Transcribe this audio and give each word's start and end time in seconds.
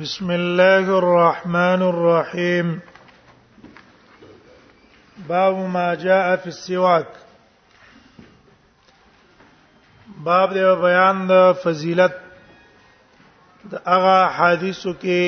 بسم 0.00 0.30
الله 0.30 0.88
الرحمن 0.98 1.82
الرحيم 1.82 2.78
باب 5.28 5.56
ما 5.72 5.94
جاء 5.94 6.36
في 6.36 6.46
السواك 6.46 7.08
باب 10.24 10.54
د 10.54 10.80
بیان 10.84 11.20
د 11.28 11.52
فضیلت 11.64 12.16
د 13.72 13.82
هغه 13.86 14.20
حدیثو 14.38 14.92
کې 15.02 15.26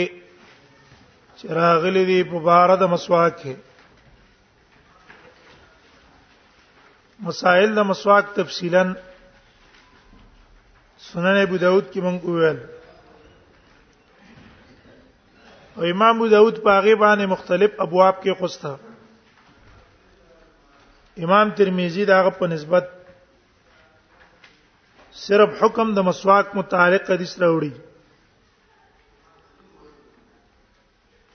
چې 1.41 1.45
راغلي 1.61 2.05
دي 2.13 2.21
په 2.31 2.39
بار 2.49 2.73
د 2.85 2.91
مسواک 2.93 3.35
کې 3.41 3.55
مسائل 7.29 7.75
د 7.77 7.81
مسواک 7.91 8.27
تفصیلا 8.41 8.87
سنن 11.11 11.37
ابو 11.43 11.57
داود 11.63 11.85
کې 11.93 12.01
موږ 12.07 12.23
ویل 12.35 12.59
او 15.77 15.83
امام 15.85 16.17
ابو 16.17 16.27
داود 16.33 16.59
په 16.65 16.71
هغه 16.81 16.93
باندې 17.05 17.27
مختلف 17.35 17.73
ابواب 17.87 18.15
کې 18.23 18.33
خوسته 18.43 18.71
امام 21.27 21.49
ترمذی 21.61 22.05
دا 22.11 22.19
په 22.31 22.47
نسبت 22.53 22.87
صرف 25.25 25.51
حکم 25.63 25.89
د 25.95 25.99
مسواک 26.11 26.47
متعلق 26.61 27.03
حدیث 27.15 27.33
راوړي 27.43 27.73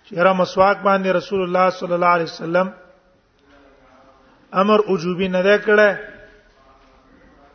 چیرې 0.07 0.33
مسواک 0.43 0.77
باندې 0.87 1.09
رسول 1.19 1.41
الله 1.47 1.65
صلی 1.81 1.93
الله 1.99 2.11
علیه 2.19 2.29
وسلم 2.33 2.67
امر 4.63 4.79
وجوبی 4.91 5.27
نه 5.35 5.41
کړه 5.69 5.89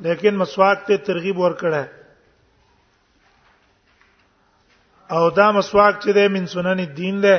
لیکن 0.04 0.32
مسواک 0.44 0.78
ته 0.88 0.94
ترغیب 1.08 1.36
ورکړه 1.44 1.82
او 5.14 5.30
دا 5.38 5.46
مسواک 5.56 5.94
چې 6.02 6.10
د 6.18 6.20
من 6.34 6.44
سنن 6.54 6.78
الدین 6.86 7.16
ده 7.24 7.36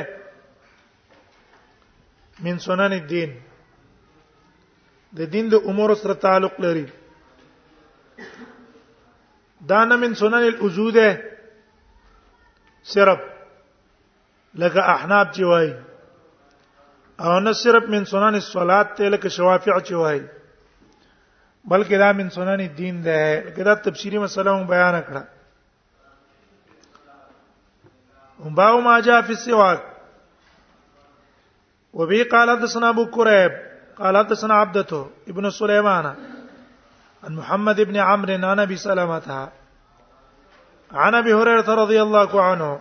من 2.44 2.56
سنن 2.66 2.92
الدین 3.00 3.30
د 5.18 5.32
دین 5.32 5.46
د 5.54 5.66
امور 5.70 5.90
سره 6.02 6.14
تعلق 6.26 6.54
لري 6.66 6.84
دا 9.72 9.80
نه 9.90 9.96
من 10.04 10.12
سنن 10.22 10.44
الوضو 10.52 10.88
ده 10.98 11.08
صرف 12.94 13.20
لکه 14.64 14.80
احناب 14.96 15.26
چې 15.36 15.42
وایي 15.52 15.74
او 17.26 17.38
نه 17.46 17.52
صرف 17.66 17.84
من 17.96 18.04
سنن 18.16 18.34
الصلات 18.42 18.88
ته 18.98 19.08
لکه 19.14 19.28
شوافع 19.38 19.78
چې 19.86 19.94
وایي 20.06 20.22
بلکې 21.70 21.96
دا 22.04 22.12
من 22.20 22.28
سنن 22.40 22.60
الدین 22.72 22.96
ده 23.08 23.20
لکه 23.46 23.62
دا 23.72 23.80
تفسیری 23.88 24.18
مسله 24.28 24.50
مون 24.52 24.66
بیان 24.76 25.00
کړه 25.08 25.22
باو 28.38 28.80
ما 28.80 29.00
جاء 29.00 29.20
في 29.22 29.30
السواك 29.32 29.80
وبه 31.92 32.24
قال 32.32 32.50
حدثنا 32.58 32.88
ابو 32.88 33.06
كريب 33.06 33.52
قال 33.98 34.16
حدثنا 34.16 34.54
عبدته 34.54 35.10
ابن 35.28 35.50
سليمان 35.50 36.06
عن 37.24 37.34
محمد 37.36 37.80
بن 37.80 37.96
عمرو 37.96 38.46
عن 38.50 38.60
ابي 38.60 38.76
سلمه 38.76 39.50
عن 40.92 41.14
ابي 41.14 41.34
هريره 41.34 41.74
رضي 41.74 42.02
الله 42.02 42.42
عنه 42.42 42.80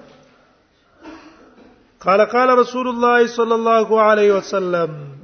قال 2.00 2.22
قال 2.22 2.58
رسول 2.58 2.88
الله 2.88 3.28
صلى 3.28 3.56
الله 3.56 4.02
عليه 4.02 4.32
وسلم 4.32 5.18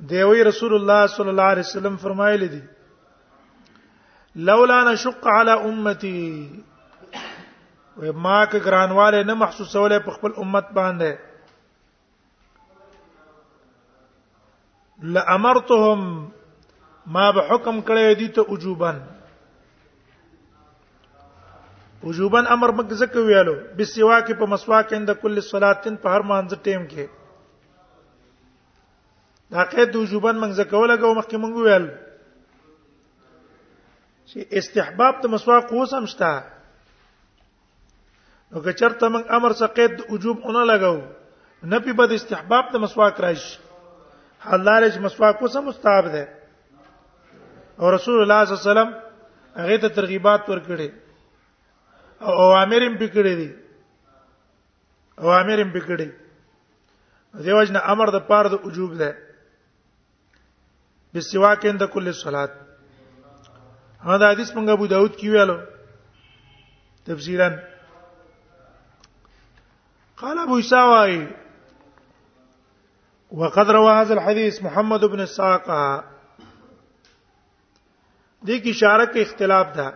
دیوی 0.00 0.42
رسول 0.42 0.74
الله 0.74 1.06
صلی 1.06 1.28
الله 1.28 1.42
علیه 1.54 1.60
وسلم 1.64 1.96
فرمایلی 1.96 2.48
دی 2.48 2.60
لولا 4.34 4.82
نشق 4.92 5.26
علی 5.28 5.50
امتی 5.50 6.62
و 8.00 8.12
ما 8.12 8.46
که 8.46 8.58
ګرانواله 8.58 9.22
نه 9.28 9.34
محسوسوله 9.34 9.98
په 10.06 10.10
خپل 10.16 10.30
امت 10.42 10.68
باندې 10.78 11.12
لامرتهم 15.14 16.00
ما 17.14 17.26
به 17.34 17.42
حکم 17.50 17.76
کړی 17.90 18.14
دي 18.20 18.28
ته 18.38 18.42
وجوبن 18.52 18.98
وجوبن 22.04 22.44
امر 22.56 22.70
مګ 22.78 22.88
زکه 23.00 23.20
ویالو 23.26 23.54
بسوا 23.78 24.18
کې 24.26 24.34
په 24.38 24.46
مسواک 24.52 24.92
اند 25.00 25.10
کل 25.22 25.40
صلاتن 25.48 25.96
په 26.04 26.08
هر 26.14 26.20
مانځ 26.30 26.50
ټیم 26.68 26.82
کې 26.90 27.06
دا 29.50 29.64
کې 29.70 29.82
د 29.92 29.98
وجوبن 30.04 30.36
مګ 30.44 30.50
زکه 30.62 30.76
ولګو 30.82 31.14
مخکې 31.20 31.36
مونږ 31.42 31.54
ویل 31.64 31.86
چې 34.32 34.40
استحباب 34.62 35.14
ته 35.20 35.28
مسواک 35.28 35.72
اوس 35.72 35.94
هم 35.94 36.06
شته 36.14 36.32
نو 38.52 38.60
که 38.62 38.72
چرته 38.72 39.06
موږ 39.14 39.24
امر 39.36 39.52
څخه 39.58 39.72
قید 39.74 39.92
وجوب 40.12 40.36
اونې 40.42 40.62
لګاو 40.70 41.00
نه 41.70 41.78
په 41.86 41.92
بد 41.98 42.12
استحباب 42.12 42.70
ته 42.72 42.78
مسواک 42.84 43.20
راشي 43.20 43.58
حلال 44.46 44.82
چې 44.92 44.98
مسواک 45.04 45.42
وسه 45.42 45.60
مستحب 45.66 46.06
ده 46.14 46.24
او 47.80 47.90
رسول 47.96 48.18
الله 48.22 48.44
صلی 48.44 48.54
الله 48.54 48.62
علیه 48.62 48.70
وسلم 48.70 48.90
هغه 49.60 49.76
ته 49.84 49.88
ترغیبات 50.00 50.42
ورکړي 50.50 50.90
او 52.20 52.32
اوامر 52.46 52.82
هم 52.86 52.96
پکړي 52.98 53.34
دي 53.42 53.50
اوامر 55.26 55.60
هم 55.64 55.70
پکړي 55.74 56.08
دیوژن 57.46 57.76
امر 57.82 58.10
د 58.18 58.26
پاره 58.30 58.48
د 58.54 58.64
وجوب 58.68 58.98
ده 59.04 59.12
بسواک 61.14 61.66
اند 61.66 61.82
کل 61.92 62.12
صلات 62.26 62.50
هدا 64.04 64.30
حدیث 64.30 64.50
موږ 64.50 64.68
ابو 64.70 64.86
داود 64.94 65.14
کې 65.18 65.26
ویلو 65.26 65.58
تفسیرا 67.06 67.52
قال 70.20 70.38
ابو 70.38 70.58
اساوي 70.58 71.28
وقد 73.40 73.70
روى 73.70 73.92
هذا 74.00 74.14
الحديث 74.14 74.62
محمد 74.62 75.04
بن 75.10 75.26
ساق 75.34 75.66
دې 78.44 78.54
کی 78.64 78.70
اشاره 78.70 79.04
کې 79.04 79.20
اختلاف 79.22 79.66
ده 79.76 79.86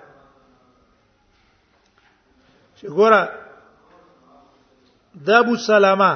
چې 2.77 2.89
ګوره 2.99 3.23
د 5.27 5.29
ابو 5.39 5.55
سلامه 5.67 6.13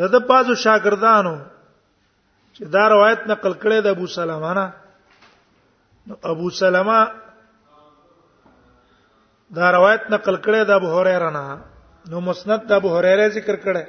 د 0.00 0.02
د 0.16 0.24
پازو 0.32 0.54
شاګردانو 0.64 1.36
چې 2.54 2.62
دا 2.74 2.84
روایت 2.94 3.20
نقل 3.30 3.52
کړي 3.62 3.78
د 3.86 3.88
ابو 3.96 4.06
سلامه 4.16 4.50
نه 4.58 4.66
ابو 6.34 6.48
سلامه 6.60 7.00
دا 9.60 9.66
روایت 9.78 10.02
نقل 10.16 10.36
کړي 10.36 10.64
د 10.72 10.74
ابو 10.80 10.88
هريره 11.00 11.30
نه 11.38 11.44
نو 12.10 12.20
مسند 12.26 12.66
د 12.72 12.80
ابو 12.82 12.88
هريره 12.96 13.26
ذکر 13.36 13.56
کړه 13.56 13.84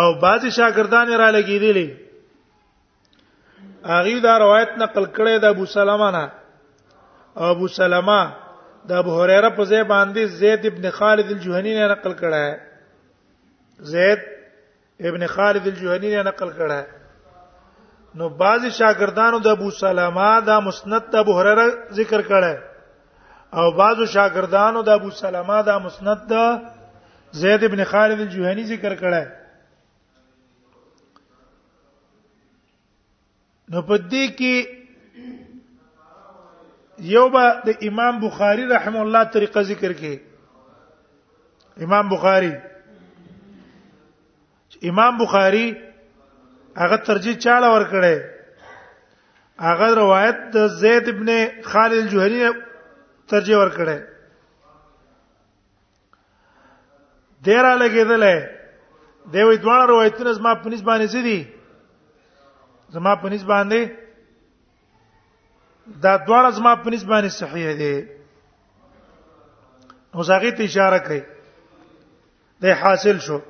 او 0.00 0.12
بعضی 0.24 0.50
شاګردان 0.50 1.08
را 1.22 1.30
لګیدلی 1.30 1.96
اغه 3.98 4.20
دا 4.26 4.38
روایت 4.44 4.70
نقل 4.84 5.04
کړي 5.06 5.38
د 5.44 5.56
ابو 5.56 5.66
سلمہ 5.74 6.08
نه 6.18 6.24
ابو 7.54 7.68
سلمہ 7.78 8.20
د 8.92 9.02
ابو 9.02 9.18
هريره 9.22 9.48
په 9.58 9.64
ځای 9.72 9.82
باندې 9.92 10.24
زید 10.42 10.66
ابن 10.70 10.88
خالد 11.00 11.26
الجهني 11.36 11.76
نه 11.80 11.86
نقل 11.92 12.16
کړه 12.16 12.58
زید 13.92 14.20
ابن 15.10 15.26
خالد 15.34 15.66
الجهني 15.74 16.14
نه 16.16 16.22
نقل 16.30 16.50
کړه 16.62 16.84
نو 18.20 18.28
بعضی 18.40 18.70
شاګردانو 18.80 19.40
د 19.46 19.60
ابو 19.60 19.70
سلمہ 19.82 20.32
دا 20.50 20.60
مسند 20.70 21.00
د 21.14 21.24
ابو 21.24 21.38
هريره 21.42 21.92
ذکر 22.02 22.22
کړه 22.32 22.69
او 23.54 23.70
بعضو 23.76 24.06
شاګردانو 24.14 24.82
د 24.82 24.88
ابو 24.88 25.10
سلمہ 25.20 25.62
دا 25.66 25.78
مسند 25.86 26.18
دا 26.30 26.46
زید 27.42 27.62
ابن 27.68 27.80
خالد 27.92 28.18
الجوهني 28.24 28.64
ذکر 28.68 28.94
کړه 29.00 29.24
نو 33.74 33.80
پدې 33.88 34.24
کې 34.40 34.56
یو 37.14 37.26
به 37.34 37.44
د 37.66 37.68
امام 37.90 38.14
بخاری 38.26 38.64
رحم 38.74 38.96
الله 39.02 39.22
طریقه 39.38 39.60
ذکر 39.72 39.92
کې 40.04 40.16
امام 41.88 42.08
بخاری 42.14 42.52
امام 44.94 45.14
بخاری 45.26 45.66
هغه 46.76 46.96
ترجیح 47.10 47.36
چاله 47.42 47.66
ور 47.74 47.84
کړې 47.92 48.16
هغه 49.68 49.88
روایت 50.04 50.36
د 50.58 50.60
زید 50.80 51.06
ابن 51.14 51.28
خالد 51.70 52.00
الجوهني 52.06 52.40
ترجیح 53.30 53.56
ورکړي 53.56 53.98
ډیر 57.46 57.64
لګیدلې 57.82 58.36
دوی 59.34 59.56
دوه 59.64 59.78
روایتونه 59.90 60.32
زما 60.38 60.52
په 60.62 60.68
نسبت 60.74 60.86
باندې 60.86 61.06
سدي 61.14 61.38
زما 62.96 63.12
په 63.24 63.30
نسبت 63.34 63.48
باندې 63.54 63.80
دا 66.06 66.12
دوه 66.26 66.50
زما 66.58 66.72
په 66.82 66.90
نسبت 66.96 67.08
باندې 67.12 67.30
صحیح 67.40 67.70
دي 67.80 67.96
نو 70.14 70.22
زغې 70.22 70.52
ته 70.56 70.62
اشاره 70.64 70.98
کوي 71.06 71.20
د 72.62 72.82
حاصل 72.82 73.18
شو 73.28 73.40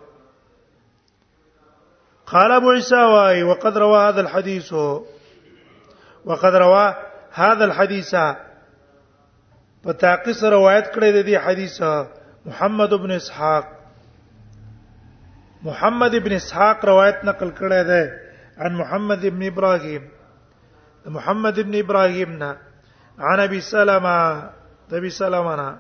قال 2.35 2.53
ابو 2.53 2.71
عيسى 2.77 3.03
واي 3.15 3.43
وقد 3.43 3.77
روى 3.87 4.01
هذا 4.09 4.21
الحديث 4.27 4.71
وقد 6.33 6.55
روى 6.67 6.87
هذا 7.39 7.65
الحديث 7.65 8.15
په 9.85 9.91
تاقیس 10.05 10.41
روایت 10.57 10.87
کړی 10.95 11.11
دی 11.15 11.23
د 11.27 11.45
حدیث 11.47 11.77
محمد 12.49 12.91
ابن 12.99 13.11
اسحاق 13.21 13.65
محمد 15.69 16.13
ابن 16.21 16.33
اسحاق 16.41 16.79
روایت 16.91 17.19
نقل 17.29 17.51
کړی 17.59 17.83
دی 17.91 18.03
عن 18.65 18.73
محمد 18.81 19.21
ابن 19.31 19.43
ابراهيم 19.53 20.05
محمد 21.17 21.57
ابن 21.63 21.75
ابراهيم 21.85 22.31
نا 22.43 22.51
عن 23.31 23.39
ابي 23.47 23.61
سلمة 23.71 24.17
ابي 24.99 25.11
سلمة 25.21 25.55
نا 25.63 25.71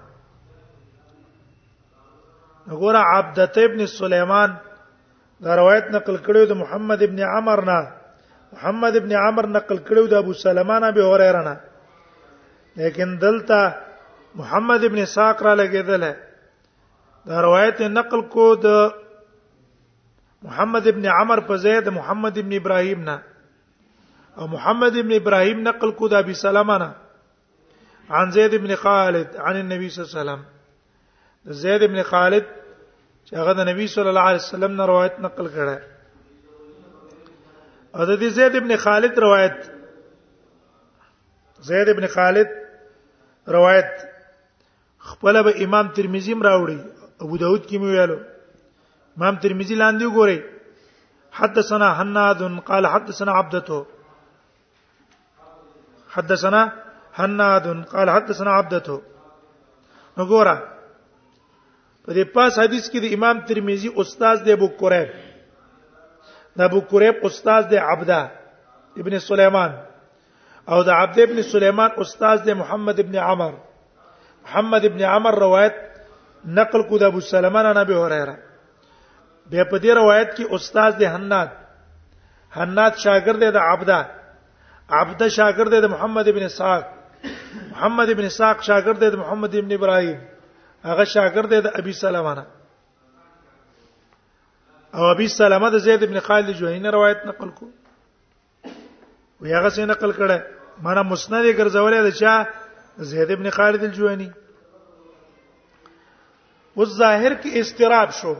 وګوره 2.70 3.02
عبدت 3.14 3.58
ابن 3.64 3.86
سليمان 3.96 4.50
دا 5.42 5.54
روایت 5.62 5.86
نقل 5.98 6.16
کړیو 6.30 6.46
د 6.54 6.60
محمد 6.62 7.02
ابن 7.10 7.20
عمر 7.36 7.60
نه 7.72 7.78
محمد 8.56 8.96
ابن 9.04 9.12
عمر 9.26 9.46
نقل 9.60 9.78
کړیو 9.92 10.06
د 10.16 10.26
ابو 10.26 10.32
سلمان 10.46 10.84
ابي 10.90 11.02
هريره 11.10 11.42
نه 11.48 11.56
لیکن 12.82 13.16
دلته 13.28 13.62
محمد 14.34 14.84
ابن 14.84 15.04
ساق 15.04 15.42
را 15.42 15.54
لګیدل 15.54 16.12
دا 17.28 17.40
روایت 17.42 17.80
نقل 17.80 18.20
کو 18.34 18.54
د 18.64 18.92
محمد 20.42 20.86
ابن 20.88 21.06
عمر 21.16 21.40
په 21.46 21.56
زید 21.62 21.88
محمد 21.94 22.38
ابن 22.42 22.52
ابراهيم 22.58 23.00
نه 23.08 23.16
او 24.38 24.44
محمد 24.52 24.94
ابن 25.00 25.12
ابراهيم 25.16 25.58
نقل 25.68 25.90
کو 26.00 26.06
د 26.12 26.14
ابي 26.24 26.34
سلمہ 26.40 26.76
نه 26.82 26.88
عن 28.18 28.26
زید 28.36 28.52
ابن 28.60 28.70
خالد 28.84 29.28
عن 29.36 29.54
النبي 29.56 29.86
صلى 29.88 30.04
الله 30.04 30.14
عليه 30.20 30.30
وسلم 30.30 30.42
زید 31.64 31.82
ابن 31.88 31.98
خالد 32.12 32.44
چې 33.26 33.32
هغه 33.40 33.52
د 33.62 33.64
نبی 33.70 33.84
صلی 33.96 34.08
الله 34.12 34.20
علیه 34.34 34.44
وسلم 34.44 34.72
نه 34.76 34.84
روایت 34.92 35.14
نقل 35.24 35.46
کړه 35.56 35.76
او 37.96 38.02
د 38.12 38.14
زید 38.38 38.54
ابن 38.62 38.72
خالد 38.86 39.12
روایت 39.26 39.58
زید 41.72 41.88
ابن 41.94 42.04
خالد 42.16 42.48
روایت 43.56 43.90
خپل 45.08 45.34
به 45.46 45.52
امام 45.64 45.86
ترمذی 45.96 46.34
مراوړي 46.40 46.78
ابو 47.24 47.36
داود 47.42 47.62
کې 47.68 47.76
ویلو 47.82 48.18
امام 49.16 49.34
ترمذی 49.44 49.74
لاندې 49.82 50.06
ګوري 50.16 50.38
حدثنا 51.38 51.88
حناد 52.00 52.40
قال 52.70 52.84
حدثنا 52.94 53.32
عبدته 53.40 53.80
حدثنا 56.14 56.60
حناد 57.18 57.64
قال 57.92 58.08
حدثنا 58.16 58.50
عبدته 58.58 59.00
وګوره 60.16 60.56
په 62.04 62.10
دې 62.16 62.24
پاس 62.34 62.52
حدیث 62.62 62.84
کې 62.90 62.98
د 63.02 63.06
امام 63.16 63.36
ترمذی 63.48 63.90
استاد 64.00 64.36
دی 64.44 64.52
ابو 64.52 64.68
قریب 64.80 65.08
د 66.56 66.60
ابو 66.68 66.80
قریب 66.92 67.14
استاد 67.26 67.62
دی 67.70 67.76
عبده 67.92 68.20
ابن 69.00 69.18
سليمان 69.18 69.70
او 70.72 70.82
د 70.82 70.88
عبد 70.90 71.16
ابن 71.20 71.42
سليمان 71.52 71.90
استاد 72.02 72.38
دی 72.44 72.52
محمد 72.60 72.98
ابن 73.00 73.16
عمرو 73.16 73.60
محمد 74.44 74.84
ابن 74.84 75.02
عمر 75.04 75.34
روایت 75.38 75.74
نقل 76.58 76.82
کو 76.88 76.98
د 76.98 77.02
ابو 77.12 77.20
سلمہ 77.30 77.62
نه 77.68 77.72
نبی 77.80 77.96
هريره 78.02 78.34
به 79.50 79.64
په 79.72 79.78
دې 79.78 79.90
روایت 80.00 80.30
کې 80.36 80.54
استاد 80.58 80.96
د 81.00 81.12
حناد 81.14 81.48
حناد 82.58 83.02
شاګرد 83.04 83.42
د 83.56 83.66
عبده 83.72 83.98
عبده 85.00 85.28
شاګرد 85.38 85.74
د 85.86 85.92
محمد 85.96 86.28
ابن 86.32 86.42
اسحاق 86.50 86.86
محمد 87.26 88.14
ابن 88.14 88.24
اسحاق 88.30 88.62
شاګرد 88.70 89.04
د 89.16 89.20
محمد 89.24 89.54
ابن 89.62 89.76
ابراهيم 89.78 90.22
هغه 90.92 91.04
شاګرد 91.16 91.54
د 91.68 91.76
ابي 91.82 91.92
سلمہ 92.00 92.32
نه 92.40 92.46
او 94.98 95.10
ابي 95.10 95.28
سلمہ 95.38 95.70
د 95.76 95.84
زید 95.88 96.02
ابن 96.08 96.18
خالد 96.30 96.50
جوهینه 96.56 96.90
روایت 96.98 97.26
نقل 97.32 97.52
کو 97.60 97.68
وی 97.68 99.52
هغه 99.52 99.74
څنګه 99.74 99.92
نقل 99.94 100.16
کړه 100.22 100.86
مانا 100.88 101.02
مسند 101.14 101.44
ګرځولې 101.44 102.02
ده 102.08 102.12
چې 102.18 102.58
زید 103.00 103.30
ابن 103.32 103.50
خالد 103.50 103.84
الجوهني 103.84 104.32
و 106.76 106.84
ظاهر 106.84 107.32
کې 107.42 107.48
استراب 107.60 108.10
شو 108.16 108.34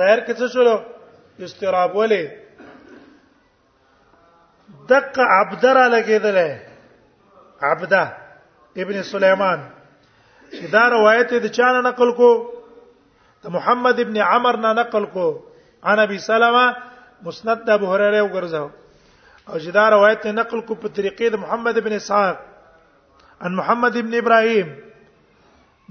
ظاهر 0.00 0.20
کې 0.26 0.32
څه 0.40 0.46
شو 0.56 0.78
استراب 1.46 1.94
ولې 2.00 2.24
دق 4.92 5.16
عبدرا 5.36 5.84
لګیدل 5.96 6.38
عبدا 7.70 8.04
ابن 8.86 8.96
سليمان 9.14 9.60
دا 10.76 10.84
روایت 10.98 11.28
د 11.48 11.50
چانه 11.56 11.80
نقل 11.88 12.08
کو 12.22 12.30
د 13.42 13.46
محمد 13.58 13.96
ابن 14.06 14.16
عمر 14.28 14.54
نه 14.68 14.72
نقل 14.82 15.04
کو 15.18 15.26
عن 15.90 15.98
ابي 16.06 16.18
سلمة 16.28 16.66
مسند 17.24 17.68
ابو 17.80 17.86
هريره 17.96 18.20
وګرځاو 18.22 18.70
او 19.50 19.56
جدا 19.66 19.84
روایت 20.00 20.20
نقل 20.44 20.58
کو 20.60 20.72
په 20.74 20.88
طریقې 20.88 21.26
د 21.34 21.36
محمد 21.46 21.74
ابن 21.78 21.92
اسحاق 22.02 22.36
ان 23.46 23.54
محمد 23.58 23.96
ابن 23.96 24.12
ابراهيم 24.18 24.68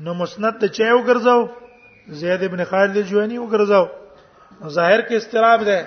نو 0.03 0.13
مسند 0.19 0.59
ته 0.59 0.68
چا 0.77 0.92
وګرځاو 0.98 1.42
زید 2.19 2.44
ابن 2.50 2.63
خالد 2.69 2.98
جوانی 3.09 3.39
وګرځاو 3.39 3.86
ظاهر 4.75 5.01
کې 5.07 5.15
استراب 5.18 5.62
ده 5.69 5.80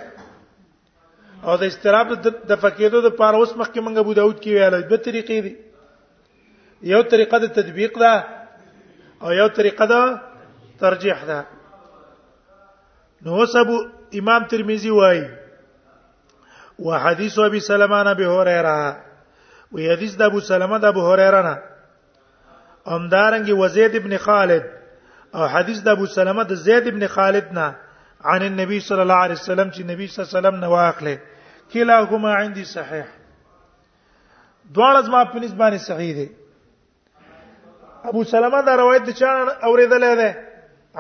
او 1.47 1.57
د 1.63 1.73
استراب 1.73 2.09
د 2.51 2.61
فقیدو 2.65 3.01
د 3.07 3.15
پاره 3.21 3.37
اوس 3.41 3.53
مخکې 3.61 3.81
منګه 3.85 4.03
بو 4.09 4.13
داود 4.21 4.37
کې 4.43 4.51
ویل 4.55 4.75
دوه 4.91 5.01
طریقې 5.07 5.41
دي 5.47 5.53
یو 6.93 7.01
طریقه 7.15 7.39
د 7.43 7.47
تطبیق 7.61 7.93
ده 8.03 8.13
او 9.23 9.33
یو 9.41 9.49
طریقه 9.61 9.87
د 9.95 10.15
ترجیح 10.85 11.19
ده 11.31 11.39
نو 13.29 13.47
سبو 13.57 13.77
امام 14.23 14.43
ترمذی 14.53 14.93
وایي 15.01 15.25
وحدیث 16.89 17.39
ابي 17.49 17.61
سلمان 17.73 18.07
ابي 18.15 18.27
هريره 18.35 18.79
وی 19.73 19.91
حدیث 19.93 20.17
د 20.19 20.23
ابو 20.31 20.41
سلمہ 20.51 20.79
د 20.79 20.85
ابو 20.93 21.07
هريره 21.13 21.43
نه 21.43 21.59
امدارنګ 22.97 23.51
وزید 23.63 23.95
ابن 24.01 24.17
خالد 24.27 24.63
او 25.35 25.47
حدیث 25.55 25.83
د 25.83 25.89
ابو 25.97 26.07
سلمہ 26.17 26.43
د 26.51 26.61
زید 26.67 26.87
ابن 26.93 27.07
خالد 27.17 27.53
نه 27.59 27.75
عن 28.31 28.43
النبي 28.51 28.81
صلى 28.81 29.03
الله 29.03 29.15
عليه 29.25 29.35
وسلم 29.41 29.71
چې 29.71 29.81
نبی 29.93 30.07
صلی 30.07 30.21
الله 30.21 30.29
علیه 30.29 30.39
وسلم 30.39 30.61
نه 30.61 30.69
واخله 30.71 31.19
کلاهما 31.73 32.33
عندي 32.41 32.65
صحيح 32.65 33.07
دواړه 34.75 35.07
زما 35.07 35.25
په 35.33 35.37
نسبانه 35.43 35.79
صحیح 35.89 36.15
دي 36.19 36.29
ابو 38.11 38.23
سلمہ 38.33 38.61
دا 38.67 38.77
روایت 38.83 39.03
چا 39.21 39.31
اوریدلې 39.69 40.13
ده 40.21 40.31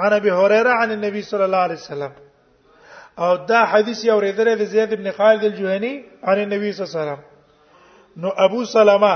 عن 0.01 0.13
ابي 0.21 0.31
هريره 0.33 0.71
عن 0.81 0.93
النبي 0.97 1.23
صلى 1.31 1.45
الله 1.45 1.59
عليه 1.67 1.75
وسلم 1.83 2.13
او 3.25 3.37
دا 3.37 3.61
حدیث 3.73 4.05
اوریدلې 4.07 4.55
ده 4.61 4.65
زید 4.75 4.93
ابن 4.93 5.11
خالد 5.19 5.45
الجهني 5.45 5.95
عن 6.25 6.39
النبي 6.39 6.73
صلى 6.73 6.85
الله 6.87 7.01
عليه 7.01 7.11
وسلم 7.11 7.34
نو 8.21 8.29
ابو 8.45 8.65
سلمہ 8.73 9.15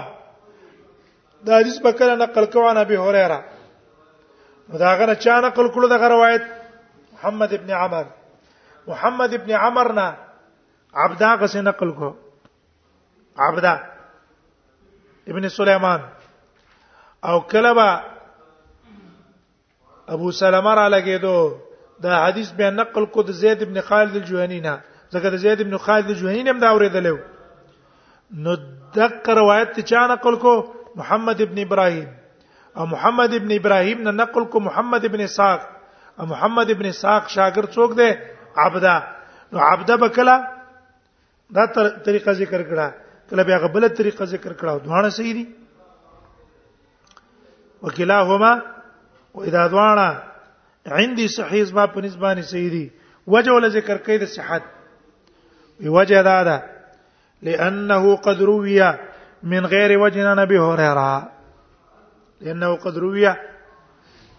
دا 1.46 1.58
حدیث 1.58 1.78
په 1.82 1.90
کله 1.98 2.14
نقل 2.22 2.44
کوه 2.52 2.70
نبی 2.78 2.96
هريره 3.02 3.44
دا 4.82 4.94
غره 5.00 5.14
چا 5.24 5.36
نقل 5.44 5.68
کړو 5.74 5.88
دا 5.92 6.08
روایت 6.12 6.42
محمد 7.12 7.52
ابن 7.58 7.70
عمر 7.82 8.04
محمد 8.88 9.34
ابن 9.38 9.50
عمر 9.60 9.92
نه 9.92 10.16
عبدا 11.04 11.30
غسه 11.44 11.60
نقل 11.68 11.92
کو 12.00 12.10
عبدا 13.48 13.76
ابن 15.34 15.48
سليمان 15.60 16.00
او 17.30 17.40
کلبا 17.54 17.88
ابو 20.16 20.30
سلمہ 20.42 20.74
را 20.80 20.88
لګیدو 20.98 21.52
دا 22.02 22.22
حدیث 22.26 22.52
به 22.60 22.70
نقل 22.82 23.04
کو 23.16 23.22
د 23.30 23.40
زید 23.44 23.62
ابن 23.68 23.80
خالد 23.88 24.16
الجوهنی 24.20 24.60
نه 24.68 24.78
ځکه 25.12 25.30
د 25.34 25.42
زید 25.46 25.60
ابن 25.66 25.76
خالد 25.88 26.10
الجوهنی 26.12 26.50
هم 26.52 26.60
دا 26.66 26.76
اوریدلو 26.76 27.18
نو 28.30 28.54
دغه 28.94 29.34
روایت 29.34 29.78
چا 29.86 30.06
نقل 30.06 30.34
کو 30.44 30.54
محمد 31.00 31.40
ابن 31.40 31.58
ابراهيم 31.58 32.06
او 32.76 32.86
محمد 32.86 33.34
ابن 33.40 33.52
ابراهيم 33.56 34.02
نه 34.02 34.10
نقل 34.22 34.44
کو 34.54 34.60
محمد 34.66 35.04
ابن 35.10 35.20
اسحاق 35.26 35.60
او 36.20 36.26
محمد 36.32 36.70
ابن 36.76 36.84
اسحاق 36.90 37.28
شاګرد 37.34 37.70
څوک 37.74 37.96
دی 37.98 38.10
عبدا 38.64 38.98
نو 39.52 39.58
عبدا 39.68 39.96
بکلا 40.04 40.36
دا 41.56 41.66
طریقه 42.04 42.32
ذکر 42.44 42.62
کړه 42.62 42.86
کله 43.30 43.42
بیا 43.50 43.56
غبل 43.66 43.88
طریقه 44.02 44.24
ذکر 44.36 44.52
کړه 44.52 44.84
دوانه 44.84 45.08
صحیح 45.18 45.34
دي 45.40 45.46
وکلاهما 47.82 48.52
واذا 49.34 49.66
دوانه 49.76 50.22
عندي 50.96 51.28
صحیح 51.40 51.74
ما 51.76 51.86
په 51.94 52.00
نسبانه 52.08 52.42
صحیح 52.54 52.70
دي 52.78 52.86
وجه 53.36 53.52
ول 53.52 53.70
ذکر 53.76 53.96
کړي 53.96 54.18
د 54.18 54.24
صحت 54.40 54.62
وی 55.80 55.88
وجه 55.98 56.22
دا 56.26 56.42
ده 56.48 56.56
لأنه 57.42 58.16
قد 58.16 58.42
روي 58.42 58.94
من 59.42 59.66
غير 59.66 59.98
وجه 59.98 60.28
عن 60.28 60.38
أبي 60.38 60.58
هريرة 60.58 61.30
لأنه 62.40 62.76
قد 62.76 62.98
روي 62.98 63.34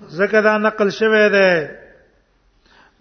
زكذا 0.08 0.58
نقل 0.58 0.92
شوه 0.92 1.28
ده 1.28 1.72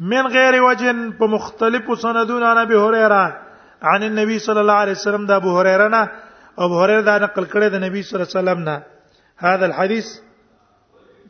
من 0.00 0.26
غير 0.26 0.62
وجن 0.62 1.10
بمختلف 1.10 1.98
سندون 2.02 2.42
عن 2.42 2.56
أبي 2.56 2.74
هريره 2.74 3.42
عن 3.82 4.02
النبي 4.02 4.38
صلى 4.38 4.60
الله 4.60 4.72
عليه 4.72 4.92
وسلم 4.92 5.26
ده 5.26 5.36
ابو 5.36 5.58
هريره 5.58 5.88
نا 5.88 6.08
ابو 6.58 6.80
هريره 6.82 7.00
ده 7.00 7.18
نقل 7.18 7.46
کړی 7.46 7.74
النبي 7.74 8.02
صلى 8.02 8.20
الله 8.22 8.28
عليه 8.36 8.50
وسلم 8.50 8.64
نا 8.64 8.82
هذا 9.36 9.66
الحديث 9.66 10.06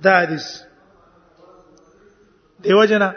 ده 0.01 0.19
حديث 0.21 0.61
دی 2.61 2.75
وجنه 2.75 3.13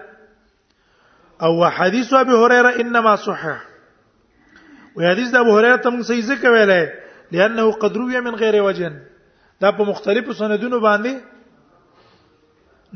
او 1.41 1.67
حديث 1.69 2.13
ابي 2.13 2.31
هريره 2.31 2.69
انما 2.81 3.15
صحح 3.15 3.65
و 4.95 5.01
حدیث 5.05 5.29
د 5.33 5.37
ابو 5.43 5.57
هريره 5.57 5.79
تم 5.87 6.01
صحیح 6.07 6.23
ذکر 6.31 6.49
ویلای 6.55 6.83
لانه 7.33 7.65
قد 7.83 7.93
روي 7.99 8.19
من 8.27 8.35
غیر 8.43 8.55
وجه 8.63 8.89
دا 9.61 9.71
په 9.79 9.83
مختلفو 9.89 10.33
سندونو 10.39 10.79
باندې 10.87 11.13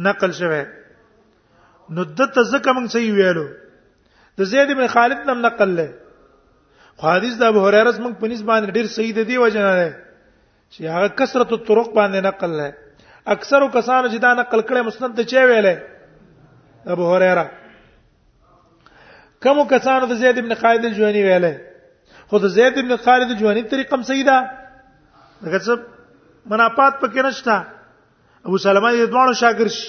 نقل 0.08 0.32
شوه 0.40 0.68
نو 1.98 2.04
د 2.22 2.34
ته 2.38 2.42
ذکر 2.54 2.72
موږ 2.74 2.88
صحیح 2.98 3.14
ویلو 3.20 3.46
د 4.42 4.50
زید 4.54 4.74
بن 4.80 4.88
خالد 4.96 5.20
نم 5.30 5.42
نقل 5.46 5.70
له 5.78 5.94
خو 6.98 7.08
حدیث 7.16 7.38
د 7.44 7.54
ابو 7.54 7.64
هريره 7.68 7.92
موږ 7.92 8.14
په 8.24 8.28
نسبت 8.32 8.48
باندې 8.48 8.70
ډیر 8.76 8.86
صحیح 8.96 9.24
دی 9.30 9.38
وجه 9.44 9.60
نه 9.68 9.74
ده 9.82 9.92
چې 9.92 10.96
هغه 10.96 11.10
کثرت 11.22 11.54
الطرق 11.60 11.90
باندې 12.00 12.26
نقل 12.32 12.58
له 12.58 12.74
اکثرو 13.36 13.70
کسانو 13.78 14.10
چې 14.14 14.20
دا 14.26 14.34
نقل 14.42 14.66
کړي 14.68 14.84
مسند 14.90 15.16
ته 15.22 15.32
چي 15.34 15.46
ویلې 15.46 16.92
ابو 16.98 17.14
هريره 17.16 17.52
کوم 19.46 19.64
کسانو 19.72 20.08
د 20.12 20.20
زید 20.26 20.38
ابن 20.44 20.54
خالد 20.66 20.86
الجوهني 20.92 21.24
ویلې 21.28 21.56
خود 22.28 22.48
زید 22.48 22.78
ابن 22.80 22.96
خالد 22.96 23.38
جوهنی 23.40 23.64
طریقه 23.64 23.96
هم 23.96 24.02
صحیح 24.04 24.26
ده 24.26 24.50
دغه 25.46 25.58
څه 25.60 25.80
منافات 26.46 26.94
پکې 27.02 27.26
نشته 27.26 27.58
ابو 28.48 28.58
سلمہ 28.66 28.90
دې 28.94 29.04
دوه 29.14 29.34
شاګرد 29.42 29.74
شي 29.80 29.86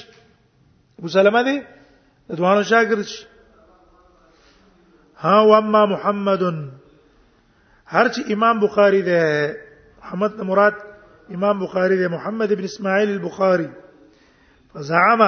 ابو 0.99 1.09
سلمہ 1.16 1.40
دې 1.49 1.57
دوه 2.38 2.62
شاګرد 2.71 3.02
شي 3.12 3.26
ها 5.21 5.40
و 5.43 5.55
اما 5.55 5.87
محمد 5.87 6.43
هر 7.95 8.07
چې 8.09 8.31
امام 8.33 8.61
بخاری 8.61 9.02
دې 9.02 9.23
محمد 10.00 10.40
مراد 10.52 10.76
امام 11.35 11.59
بخاری 11.64 11.97
دې 11.99 12.09
محمد 12.11 12.52
ابن 12.52 12.64
اسماعیل 12.64 13.09
البخاری 13.11 13.69
فزعم 14.75 15.23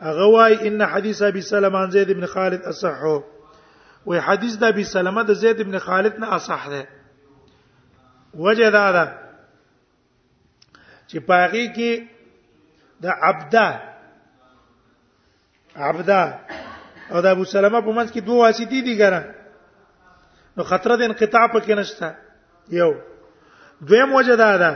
اغوای 0.00 0.56
ان 0.68 0.80
حدیث 0.82 1.22
ابي 1.22 1.40
سلمہ 1.52 1.76
عن 1.78 1.90
زید 1.90 2.12
بن 2.16 2.26
خالد 2.26 2.62
اصحه 2.66 3.22
وې 4.08 4.18
حدیث 4.26 4.54
د 4.58 4.64
ابي 4.72 4.84
سلمہ 4.92 5.22
د 5.28 5.30
زید 5.42 5.58
ابن 5.60 5.74
خالد 5.86 6.14
نه 6.20 6.26
اصح 6.36 6.62
ده 6.74 6.82
وجه 8.46 8.68
دا 8.76 8.86
ده 8.96 9.04
چې 11.10 11.18
پاغي 11.28 11.66
کې 11.76 11.92
د 13.04 13.06
عبدا 13.26 13.68
عبدا 15.88 16.22
او 17.12 17.18
د 17.24 17.26
ابو 17.26 17.44
سلمہ 17.44 17.80
په 17.86 17.92
منځ 17.92 18.10
کې 18.12 18.20
دوه 18.24 18.38
واسطې 18.44 18.80
دي 18.88 18.94
ګره 19.02 19.20
نو 20.56 20.62
خطر 20.72 20.90
د 20.96 21.02
انقطاع 21.08 21.46
پکې 21.54 21.72
نشته 21.80 22.06
یو 22.78 22.90
دویم 23.80 24.12
وجه 24.14 24.34
دا 24.36 24.52
ده 24.56 24.72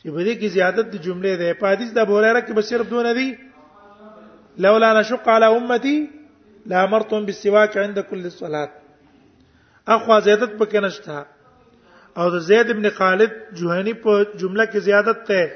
چې 0.00 0.08
په 0.14 0.22
دې 0.26 0.34
کې 0.40 0.48
زیادت 0.56 0.86
د 0.92 0.96
جملې 1.04 1.32
ده 1.42 1.48
په 1.60 1.66
حدیث 1.72 1.90
د 1.92 1.98
ابو 2.06 2.14
هريره 2.18 2.40
کې 2.46 2.52
به 2.52 2.62
صرف 2.70 2.86
دوه 2.90 3.02
نه 3.08 3.12
دي 3.12 3.28
لولا 4.62 4.90
نشق 5.00 5.24
على 5.28 5.46
امتي 5.56 5.98
لامرتم 6.66 7.24
بالسواک 7.26 7.76
عند 7.78 7.98
كل 8.00 8.30
صلاه 8.30 8.68
اخوا 9.88 10.18
زیادت 10.20 10.52
پکې 10.60 10.80
نشته 10.82 11.24
او 12.16 12.30
د 12.30 12.38
زید 12.48 12.70
ابن 12.70 12.88
خالد 12.98 13.32
جوهنی 13.60 13.92
په 14.04 14.24
جمله 14.40 14.66
کې 14.66 14.78
زیادت 14.88 15.24
ته 15.30 15.48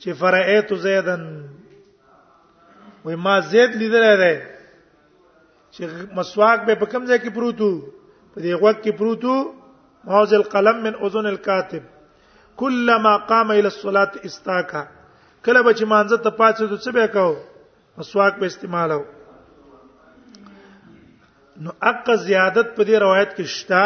چې 0.00 0.12
فرایت 0.20 0.72
زیدن 0.84 1.22
وای 3.04 3.16
ما 3.26 3.40
زید 3.52 3.76
لیدل 3.82 4.04
دی 4.24 4.34
چې 5.72 5.84
مسواک 6.20 6.66
به 6.66 6.74
په 6.74 6.86
کوم 6.86 7.06
ځای 7.06 7.18
کې 7.18 7.30
پروتو 7.34 7.70
په 8.32 8.40
دې 8.40 8.54
وخت 8.62 8.82
کې 8.84 8.90
پروتو 8.90 9.54
موز 10.10 10.32
القلم 10.34 10.82
من 10.86 10.94
اذن 11.06 11.26
الكاتب 11.26 11.82
كلما 12.56 13.16
قام 13.16 13.50
الى 13.50 13.66
الصلاه 13.66 14.10
استاکا 14.30 14.82
کله 15.44 15.62
به 15.62 15.72
چې 15.74 15.84
مانزه 15.92 16.16
ته 16.16 16.30
پاتې 16.30 16.62
دوت 16.70 16.80
څه 16.80 16.92
به 16.94 17.06
کو 17.18 17.30
مسواک 18.00 18.34
به 18.38 18.46
استعمالو 18.46 19.04
نو 21.64 21.70
اق 21.90 22.06
زیادت 22.26 22.68
په 22.76 22.82
دې 22.88 22.96
روایت 23.04 23.30
کې 23.36 23.46
شتا 23.56 23.84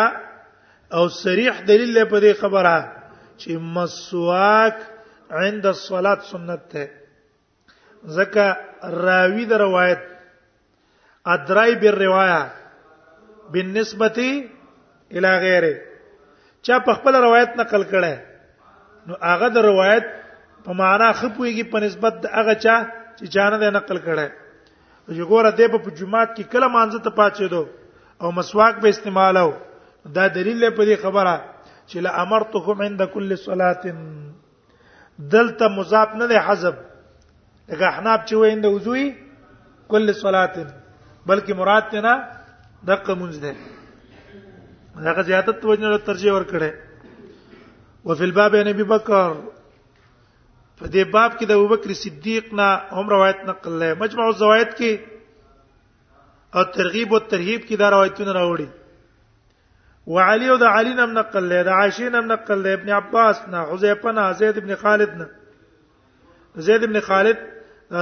او 0.96 1.04
صریح 1.22 1.54
دلیل 1.68 1.90
له 1.98 2.04
په 2.14 2.18
دې 2.24 2.32
خبره 2.40 2.74
چې 3.40 3.50
مسواک 3.76 4.78
عند 5.44 5.64
الصلاه 5.74 6.18
سنت 6.30 6.64
ده 6.72 6.84
ځکه 8.16 8.46
راوی 9.08 9.44
د 9.52 9.62
روایت 9.64 10.02
ادرائی 11.36 11.74
بالروايه 11.84 12.42
بالنسبه 13.52 14.20
الى 15.14 15.30
غیره 15.46 15.72
چا 16.68 16.76
په 16.88 16.92
خپل 17.00 17.12
روایت 17.28 17.50
نقل 17.62 17.82
کړي 17.92 18.16
نو 19.10 19.20
هغه 19.30 19.48
د 19.56 19.66
روایت 19.70 20.06
په 20.68 20.78
معنا 20.82 21.10
خپويږي 21.20 21.64
په 21.74 21.78
نسبت 21.88 22.14
د 22.22 22.26
هغه 22.38 22.54
چا 22.66 22.76
چې 23.18 23.24
چانه 23.36 23.70
نقل 23.80 23.98
کړي 24.10 24.28
چې 25.10 25.22
ګوره 25.30 25.50
دې 25.58 25.66
په 25.74 25.90
جمعات 25.98 26.30
کې 26.36 26.44
کله 26.52 26.66
مانځ 26.74 26.92
ته 27.06 27.10
پاتې 27.18 27.46
دو 27.54 27.62
او 28.22 28.28
مسواک 28.38 28.74
به 28.84 28.88
استعمالو 28.94 29.50
دا 30.16 30.24
دلیل 30.36 30.58
له 30.64 30.70
په 30.78 30.82
دې 30.88 30.96
خبره 31.02 31.34
چې 31.88 31.96
لا 32.06 32.10
امرتهم 32.22 32.78
عند 32.86 33.00
كل 33.14 33.30
صلاه 33.46 33.74
دلته 35.34 35.64
مضاف 35.78 36.08
نه 36.20 36.26
دی 36.30 36.38
حذف 36.46 36.76
لکه 37.68 37.84
احناب 37.92 38.20
چې 38.28 38.34
ویند 38.42 38.64
وضوء 38.74 39.02
کل 39.90 40.06
صلاه 40.22 40.54
بلکې 41.28 41.52
مراد 41.60 41.84
ته 41.90 41.98
نه 42.06 42.14
دغه 42.88 43.12
مونږ 43.20 43.34
ده 43.42 43.52
دغه 45.10 45.22
زیادت 45.30 45.56
توجه 45.62 45.98
ترجیح 46.06 46.32
ورکړي 46.34 46.70
وفي 48.04 48.24
الباب 48.24 48.54
عن 48.56 48.68
ابي 48.68 48.84
بكر 48.84 49.36
په 50.82 50.88
دې 50.94 51.02
باب 51.14 51.34
کې 51.38 51.46
د 51.48 51.52
ابوبکر 51.58 51.90
صدیق 52.02 52.46
نه 52.60 52.68
هم 53.00 53.06
روایت 53.14 53.40
نقل 53.50 53.72
لای 53.82 53.92
مجمع 54.00 54.24
الزوائد 54.30 54.70
کې 54.78 54.92
او 56.56 56.62
ترغیب 56.76 57.14
او 57.16 57.20
ترهیب 57.32 57.60
کې 57.68 57.76
دا 57.82 57.88
روایتونه 57.94 58.32
راوړي 58.38 58.68
وعلی 60.14 60.48
او 60.52 60.56
د 60.64 60.74
علی 60.80 60.94
نم 61.02 61.12
نقل 61.20 61.44
لای 61.54 61.62
د 61.70 61.72
عائشه 61.76 62.08
نم 62.16 62.28
نقل 62.32 62.62
لای 62.66 62.72
ابن 62.80 62.90
عباس 62.98 63.36
نه 63.54 63.60
حذیفه 63.70 64.12
نه 64.18 64.26
زید 64.42 64.58
ابن 64.64 64.74
خالد 64.82 65.12
نه 65.22 65.28
زید 66.68 66.84
ابن 66.90 67.00
خالد 67.12 67.38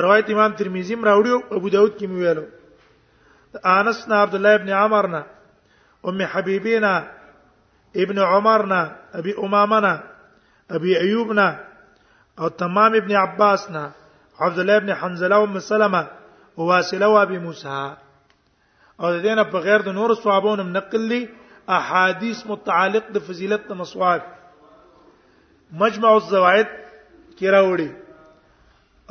روایت 0.09 0.31
امام 0.39 0.53
ترمذی 0.65 0.95
هم 1.01 1.11
راوړي 1.13 1.31
او 1.31 1.45
ابو 1.63 1.69
داود 1.79 1.97
کې 1.99 2.05
ویلو 2.05 2.47
انس 3.79 4.05
نه 4.13 4.27
عبد 4.27 4.35
الله 4.43 4.55
ابن 4.63 4.69
عمر 4.83 5.07
نه 5.07 5.25
ام 6.11 6.23
حبیبینا 6.35 6.95
ابن 8.03 8.19
عمرنا 8.35 8.85
ابي 9.23 9.35
امامنا 9.47 9.99
ابي 10.77 10.99
ايوبنا 11.07 11.53
او 12.41 12.49
تمام 12.49 12.95
ابن 12.99 13.15
عباس 13.23 13.71
نه 13.71 13.83
عبد 14.45 14.59
الله 14.63 14.77
ابن 14.81 14.93
حنزله 15.01 15.37
او 15.39 15.47
مسلمه 15.47 16.07
او 16.59 16.65
واسله 16.71 17.07
او 17.09 17.17
ابي 17.23 17.39
موسى 17.39 17.81
او 19.01 19.11
د 19.17 19.21
دینه 19.27 19.45
په 19.55 19.59
غیر 19.67 19.81
د 19.89 19.97
نور 19.99 20.15
صحابونو 20.23 20.63
نقل 20.77 21.05
لي 21.11 21.19
احاديث 21.81 22.41
متعلق 22.53 23.11
د 23.19 23.29
فضیلت 23.29 23.67
د 23.71 23.79
مسواک 23.83 24.23
مجمع 25.85 26.15
الزوائد 26.23 26.69
کې 27.37 27.47
راوړي 27.55 27.91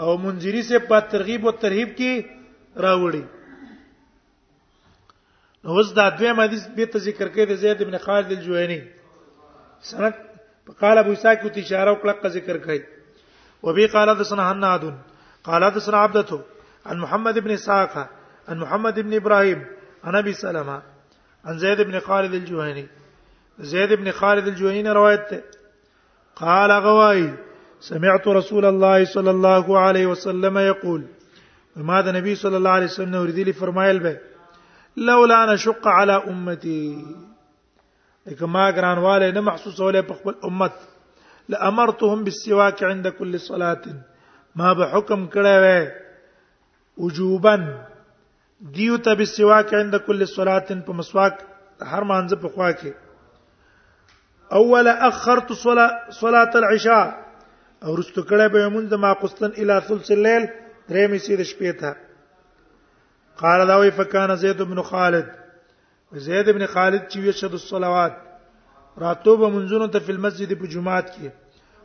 او 0.01 0.17
منذری 0.27 0.61
سے 0.73 0.79
په 0.89 0.99
ترغیب 1.13 1.47
او 1.49 1.53
ترهیب 1.67 1.93
کې 1.95 2.83
راوړي 2.87 3.23
نو 5.63 5.77
اوس 5.81 5.93
دا 6.01 6.09
دویم 6.19 6.41
حدیث 6.47 6.67
به 6.77 6.91
ته 6.93 7.05
ذکر 7.09 7.27
کړی 7.33 7.49
د 7.53 7.61
زید 7.65 7.81
ابن 7.85 7.97
خالد 8.07 8.35
الجوهني 8.39 8.81
سند 9.91 10.79
قال 10.83 11.01
ابو 11.03 11.11
اسحاق 11.19 11.47
ته 11.51 11.65
اشاره 11.69 11.89
او 11.91 12.01
کله 12.05 12.37
ذکر 12.39 12.57
کړی 12.69 12.85
وبي 13.63 13.85
قال 13.85 14.09
حدثنا 14.15 14.51
هناد 14.51 14.99
قال 15.43 15.65
حدثنا 15.71 15.97
عبدته 15.97 16.41
عن 16.85 16.97
محمد 16.99 17.39
بن 17.39 17.57
ساقة 17.57 18.07
عن 18.49 18.57
محمد 18.59 18.99
بن 18.99 19.13
ابراهيم 19.13 19.65
عن 20.03 20.15
ابي 20.15 20.33
سلمة 20.33 20.81
عن 21.45 21.57
زيد 21.59 21.81
بن 21.81 21.99
خالد 21.99 22.33
الجهني 22.33 22.87
زيد 23.59 23.93
بن 23.93 24.11
خالد 24.11 24.47
الجهني 24.47 24.91
روايته 24.91 25.41
قال 26.35 26.71
غواي 26.71 27.33
سمعت 27.79 28.27
رسول 28.27 28.65
الله 28.65 29.05
صلى 29.05 29.31
الله 29.31 29.79
عليه 29.79 30.05
وسلم 30.05 30.57
يقول 30.57 31.03
وماذا 31.77 32.09
النبي 32.09 32.35
صلى 32.35 32.57
الله 32.57 32.69
عليه 32.69 32.85
وسلم 32.85 33.15
يريد 33.15 33.35
لي 33.39 33.53
فرمايل 33.53 33.99
به 33.99 34.17
لولا 34.97 35.43
انا 35.43 35.55
شق 35.55 35.87
على 35.87 36.13
امتي 36.13 37.05
غران 38.41 38.97
والي 38.97 39.31
نه 39.31 39.41
محسوسوله 39.41 40.01
په 40.01 40.13
خپل 40.13 40.35
امت 40.45 40.71
لامرتهم 41.49 42.23
بالسواک 42.23 42.83
عند 42.83 43.07
كل 43.07 43.39
صلاه 43.39 43.81
ما 44.59 44.69
به 44.77 44.85
حکم 44.93 45.21
کړه 45.33 45.57
و 45.63 45.67
وجوبا 47.05 47.55
دیو 48.75 48.95
ته 49.03 49.11
بالسواک 49.21 49.69
عند 49.81 49.95
كل 50.07 50.19
صلاه 50.35 50.59
په 50.89 50.99
مسواک 50.99 51.35
هر 51.93 52.03
مانځ 52.11 52.29
په 52.41 52.47
خوا 52.55 52.69
کې 52.79 52.91
اول 54.61 54.87
اخرت 55.09 55.49
صلاه 55.65 55.89
صلاه 56.21 56.51
العشاء 56.61 57.07
او 57.85 57.91
رستو 57.99 58.21
کړه 58.29 58.45
به 58.55 58.61
مونږ 58.77 58.89
ما 59.07 59.13
قسطن 59.25 59.51
الى 59.61 59.75
ثلث 59.89 60.11
الليل 60.19 60.43
درې 60.89 61.07
می 61.11 61.19
سي 61.25 61.35
د 61.43 61.51
شپې 61.51 61.73
ته 61.79 61.91
قال 63.43 63.67
دا 63.67 63.75
وی 63.79 63.91
فکان 63.97 64.35
زید 64.45 64.61
بن 64.71 64.81
خالد 64.87 65.27
زید 66.29 66.47
بن 66.55 66.65
خالد 66.65 67.03
چې 67.11 67.17
ویشه 67.19 67.47
د 67.53 67.63
صلوات 67.65 68.25
راتو 68.99 69.37
به 69.37 69.47
منځونو 69.55 69.87
ته 69.95 69.99
په 69.99 70.13
مسجد 70.25 70.49
په 70.61 70.67
جمعات 70.75 71.07
کې 71.13 71.27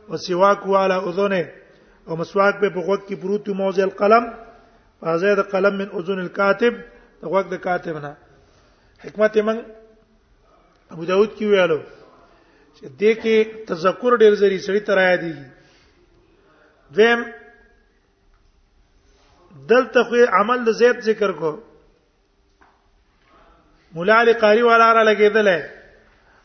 او 0.09 0.17
سواک 0.27 0.67
والا 0.73 0.97
اذنه 1.09 1.43
او 2.07 2.15
مسواک 2.21 2.55
په 2.63 2.69
بغوت 2.75 3.01
کې 3.07 3.15
پروت 3.21 3.47
موزه 3.59 3.83
القلم 3.87 4.23
فازید 5.01 5.39
قلم 5.53 5.73
من 5.81 5.87
اذن 5.99 6.19
الكاتب 6.19 6.73
دغه 7.23 7.41
د 7.51 7.61
کاتب 7.67 7.97
نه 8.05 8.11
حکمت 9.03 9.37
من 9.49 9.57
ابو 10.93 11.03
داود 11.11 11.31
کې 11.37 11.43
ویلو 11.51 11.79
چې 12.75 12.83
دې 12.99 13.13
کې 13.21 13.37
تذکر 13.69 14.11
ډېر 14.21 14.33
زری 14.41 14.59
سړی 14.67 14.79
تر 14.89 14.97
آیا 15.05 15.15
دي 15.15 15.33
دیم 16.99 17.19
دلته 19.71 20.03
خو 20.09 20.15
عمل 20.39 20.65
د 20.65 20.69
زید 20.83 20.99
ذکر 21.09 21.31
کو 21.41 21.51
مولا 23.95 24.19
علی 24.21 24.33
قاری 24.43 24.61
والا 24.63 24.93
را 24.93 25.03
لګیدل 25.11 25.47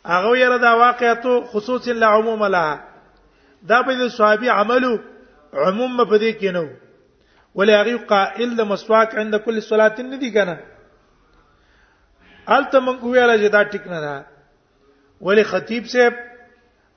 هغه 0.07 0.31
یره 0.43 0.59
دا 0.59 0.73
واقعاتو 0.79 1.41
خصوصا 1.53 1.93
لا 1.93 2.07
عموم 2.07 2.45
لا 2.45 2.67
دا 3.63 3.83
په 3.87 4.09
صحابي 4.09 4.49
عملو 4.51 4.99
عموم 5.55 6.05
په 6.05 6.19
دې 6.19 6.33
کې 6.41 6.49
نو 6.57 6.69
ولا 7.55 7.81
هغه 7.83 7.97
قائل 8.11 8.57
د 8.57 8.61
مسواک 8.61 9.15
عند 9.17 9.35
کل 9.45 9.61
صلاه 9.63 10.01
ندی 10.01 10.31
کنه 10.35 10.57
الته 12.57 12.81
مونږ 12.81 13.01
ویاله 13.05 13.37
چې 13.43 13.49
دا 13.55 13.63
ټیک 13.65 13.87
نه 13.87 14.01
ده 14.01 14.17
ولی 15.21 15.43
خطیب 15.45 15.85
صاحب 15.87 16.15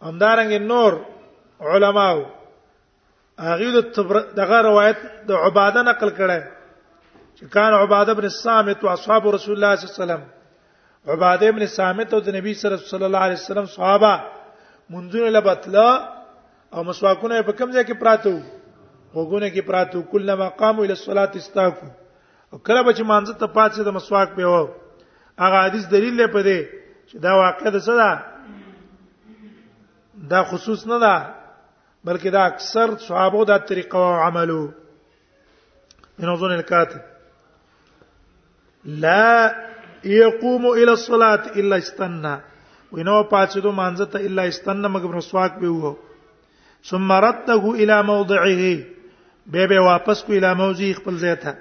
همدارنګ 0.02 0.54
نور 0.72 1.06
علماو 1.62 2.26
هغه 3.40 3.72
د 3.82 3.82
دغه 4.36 4.62
روایت 4.62 4.98
د 5.28 5.32
عباده 5.34 5.82
نقل 5.82 6.10
کړه 6.10 6.40
چې 7.38 7.44
کان 7.54 7.74
عباده 7.74 8.14
بن 8.14 8.24
الصامت 8.24 8.84
واصحاب 8.84 9.28
رسول 9.28 9.56
الله 9.56 9.76
صلی 9.76 9.84
الله 9.84 10.04
علیه 10.04 10.16
وسلم 10.24 10.43
عباده 11.12 11.48
ابن 11.50 11.66
صامت 11.78 12.10
او 12.14 12.20
د 12.26 12.28
نبی 12.36 12.52
صلی 12.90 13.06
الله 13.08 13.22
علیه 13.28 13.40
وسلم 13.42 13.66
صحابه 13.76 14.14
منځونه 14.94 15.28
لبتلا 15.36 15.90
او 16.74 16.80
مسواکونه 16.90 17.34
په 17.48 17.52
کوم 17.60 17.70
ځای 17.76 17.84
کې 17.90 17.96
پراته 18.02 18.32
وګونه 19.16 19.48
کې 19.54 19.62
پراته 19.70 19.98
کله 20.14 20.34
مقام 20.46 20.76
الى 20.80 20.92
الصلاه 20.98 21.32
استاکو 21.40 21.88
او 22.52 22.58
کله 22.68 22.82
به 22.84 22.92
چې 22.98 23.04
مانځه 23.12 23.34
ته 23.42 23.46
پاتې 23.48 23.78
د 23.88 23.90
مسواک 23.98 24.30
په 24.38 24.44
و 24.46 24.48
هغه 25.44 25.58
حدیث 25.66 25.84
دلیل 25.96 26.14
لري 26.22 26.30
په 26.36 26.40
دې 26.48 26.60
چې 27.10 27.16
دا 27.28 27.32
واقع 27.44 27.68
ده 27.76 27.80
څه 27.88 27.94
ده 28.02 28.12
دا 30.36 30.42
خصوص 30.50 30.82
نه 30.92 30.98
ده 31.04 31.16
بلکې 32.08 32.28
دا 32.38 32.42
اکثر 32.52 32.88
صحابه 33.08 33.42
دا 33.52 33.58
طریقه 33.58 33.98
او 34.00 34.14
عملو 34.28 34.64
من 36.20 36.30
ظن 36.40 36.52
الكاتب 36.54 37.02
لا 39.04 39.24
يقوم 40.06 40.66
الى 40.74 40.92
الصلاه 40.92 41.44
الا 41.56 41.78
استنى 41.78 42.36
وينو 42.92 43.24
پاتدو 43.30 43.72
مانځه 43.72 44.16
الا 44.28 44.48
استنى 44.52 44.88
مګر 44.88 45.16
مسواک 45.16 45.54
به 45.64 45.70
وو 45.70 45.94
ثم 46.84 47.12
رده 47.12 47.64
الى 47.80 48.04
موضعه 48.04 48.62
به 49.48 49.64
به 49.68 49.80
واپس 49.80 50.24
کو 50.24 50.34
الى 50.34 50.54
موضعه 50.56 50.94
خپل 50.94 51.18
ځای 51.20 51.36
ته 51.40 51.56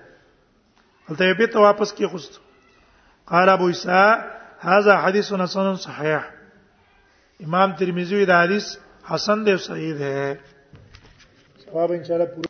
هلته 1.08 1.32
به 1.38 1.46
ته 1.46 1.58
واپس 1.60 1.92
کې 1.92 2.06
خوست 2.10 2.40
قال 3.26 3.48
ابو 3.48 3.66
عيسى 3.66 4.24
هذا 4.60 4.94
حديث 4.96 5.32
حسن 5.34 5.76
صحيح 5.76 6.22
امام 7.44 7.72
ترمذي 7.78 8.24
دا 8.24 8.42
حديث 8.44 8.76
حسن 9.10 9.44
دی 9.46 9.56
صحیح 9.56 9.94
دی 9.98 10.34
ثواب 11.70 11.92
ان 11.92 12.04
شاء 12.04 12.16
الله 12.16 12.32